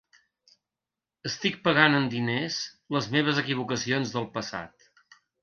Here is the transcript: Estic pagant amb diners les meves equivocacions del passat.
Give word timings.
Estic 1.29 1.59
pagant 1.67 1.97
amb 1.97 2.09
diners 2.15 2.57
les 2.97 3.11
meves 3.17 3.43
equivocacions 3.43 4.17
del 4.19 4.27
passat. 4.41 4.91